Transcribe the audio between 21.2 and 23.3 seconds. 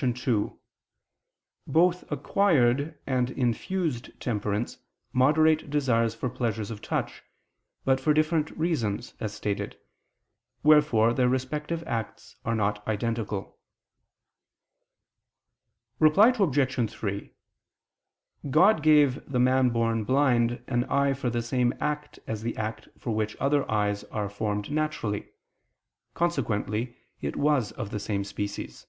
the same act as the act for